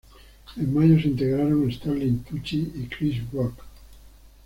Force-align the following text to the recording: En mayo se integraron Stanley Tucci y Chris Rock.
En 0.57 0.65
mayo 0.73 0.99
se 0.99 1.09
integraron 1.09 1.69
Stanley 1.69 2.23
Tucci 2.27 2.71
y 2.73 2.87
Chris 2.87 3.21
Rock. 3.31 3.63